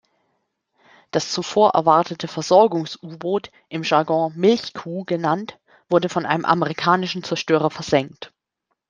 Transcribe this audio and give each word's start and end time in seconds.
Das 1.11 1.31
zuvor 1.31 1.75
erwartete 1.75 2.27
Versorgungs-U-Boot, 2.27 3.51
im 3.69 3.83
Jargon 3.83 4.33
„Milchkuh“ 4.35 5.05
genannt, 5.05 5.59
wurde 5.89 6.09
von 6.09 6.25
einem 6.25 6.43
amerikanischen 6.43 7.23
Zerstörer 7.23 7.69
versenkt. 7.69 8.33